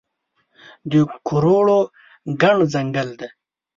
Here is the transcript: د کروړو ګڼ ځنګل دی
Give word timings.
د 0.91 0.93
کروړو 1.27 1.79
ګڼ 2.41 2.57
ځنګل 2.73 3.09
دی 3.19 3.29